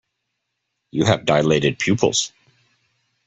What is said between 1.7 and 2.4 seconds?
pupils.